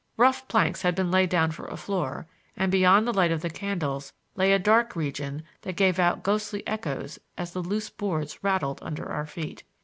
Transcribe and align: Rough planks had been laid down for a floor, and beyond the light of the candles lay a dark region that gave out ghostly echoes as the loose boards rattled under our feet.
Rough 0.17 0.47
planks 0.47 0.81
had 0.81 0.95
been 0.95 1.11
laid 1.11 1.29
down 1.29 1.51
for 1.51 1.65
a 1.65 1.77
floor, 1.77 2.25
and 2.57 2.71
beyond 2.71 3.05
the 3.07 3.13
light 3.13 3.31
of 3.31 3.41
the 3.43 3.51
candles 3.51 4.13
lay 4.35 4.51
a 4.51 4.57
dark 4.57 4.95
region 4.95 5.43
that 5.61 5.75
gave 5.75 5.99
out 5.99 6.23
ghostly 6.23 6.65
echoes 6.65 7.19
as 7.37 7.53
the 7.53 7.61
loose 7.61 7.91
boards 7.91 8.43
rattled 8.43 8.79
under 8.81 9.07
our 9.07 9.27
feet. 9.27 9.63